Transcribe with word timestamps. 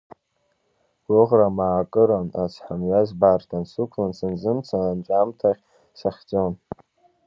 Гәыӷра 1.05 1.49
маакыран 1.57 2.27
ацҳамҩа 2.43 3.01
збарҭан, 3.09 3.63
сықәлан 3.71 4.11
санзымца, 4.17 4.77
анҵәамҭагь 4.91 5.61
сахьӡом. 5.99 6.53